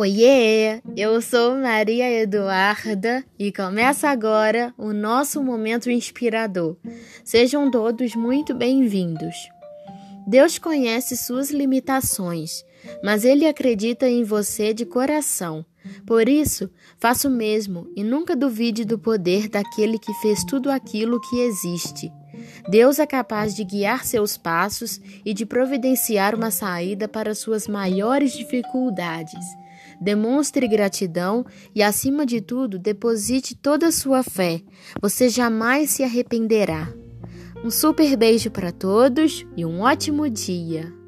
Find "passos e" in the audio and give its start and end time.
24.38-25.34